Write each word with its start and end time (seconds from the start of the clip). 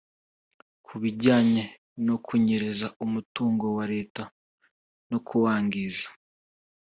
Ku 0.85 0.93
bijyanye 1.01 1.63
no 2.05 2.15
kunyereza 2.25 2.87
umutungo 3.05 3.65
wa 3.77 3.85
leta 3.93 4.23
no 5.11 5.19
kuwangiza 5.27 6.07